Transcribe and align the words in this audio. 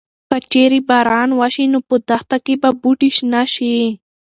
که 0.29 0.37
چېرې 0.51 0.79
باران 0.89 1.29
وشي 1.39 1.65
نو 1.73 1.79
په 1.87 1.95
دښته 2.09 2.37
کې 2.45 2.53
به 2.61 2.69
بوټي 2.81 3.09
شنه 3.17 3.43
شي. 3.53 3.75